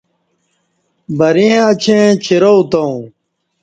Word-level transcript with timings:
بریں 1.17 1.55
اچیں 1.69 2.05
چیراو 2.23 2.59
تں 2.71 2.91